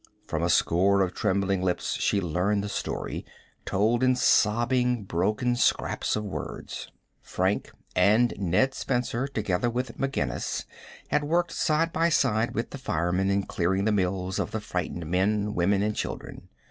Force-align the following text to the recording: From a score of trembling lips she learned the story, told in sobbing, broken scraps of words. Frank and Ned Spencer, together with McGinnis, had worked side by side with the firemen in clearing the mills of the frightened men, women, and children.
From 0.25 0.41
a 0.41 0.49
score 0.49 1.03
of 1.03 1.13
trembling 1.13 1.61
lips 1.61 1.93
she 1.93 2.19
learned 2.19 2.63
the 2.63 2.69
story, 2.69 3.23
told 3.65 4.01
in 4.01 4.15
sobbing, 4.15 5.03
broken 5.03 5.55
scraps 5.55 6.15
of 6.15 6.23
words. 6.23 6.87
Frank 7.21 7.69
and 7.95 8.33
Ned 8.39 8.73
Spencer, 8.73 9.27
together 9.27 9.69
with 9.69 9.99
McGinnis, 9.99 10.65
had 11.09 11.23
worked 11.23 11.51
side 11.51 11.93
by 11.93 12.09
side 12.09 12.55
with 12.55 12.71
the 12.71 12.79
firemen 12.79 13.29
in 13.29 13.43
clearing 13.43 13.85
the 13.85 13.91
mills 13.91 14.39
of 14.39 14.49
the 14.49 14.59
frightened 14.59 15.05
men, 15.05 15.53
women, 15.53 15.83
and 15.83 15.95
children. 15.95 16.49